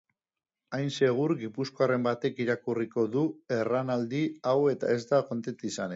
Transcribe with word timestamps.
Hain 0.77 0.87
segur 0.93 1.33
gipuzkoarren 1.41 2.07
batek 2.09 2.41
irakurriko 2.45 3.05
du 3.17 3.27
erranaldi 3.61 4.23
hau 4.53 4.59
eta 4.77 4.95
ez 4.99 5.01
da 5.13 5.25
kontent 5.33 5.67
izanen. 5.73 5.89